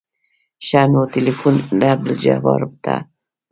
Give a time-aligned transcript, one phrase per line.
[0.65, 1.55] ښه نو ټېلفون
[1.93, 2.95] عبدالجبار ته ورکه.